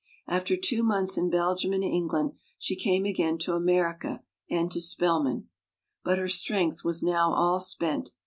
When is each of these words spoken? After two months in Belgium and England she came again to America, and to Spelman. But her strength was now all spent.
After 0.27 0.57
two 0.57 0.81
months 0.81 1.15
in 1.15 1.29
Belgium 1.29 1.73
and 1.73 1.83
England 1.83 2.31
she 2.57 2.75
came 2.75 3.05
again 3.05 3.37
to 3.37 3.53
America, 3.53 4.23
and 4.49 4.71
to 4.71 4.81
Spelman. 4.81 5.47
But 6.03 6.17
her 6.17 6.27
strength 6.27 6.83
was 6.83 7.03
now 7.03 7.31
all 7.35 7.59
spent. 7.59 8.09